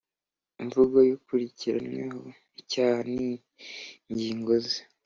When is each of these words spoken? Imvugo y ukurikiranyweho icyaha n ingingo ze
Imvugo 0.61 0.97
y 1.07 1.11
ukurikiranyweho 1.17 2.21
icyaha 2.61 2.99
n 3.13 3.15
ingingo 4.11 4.51
ze 4.67 4.79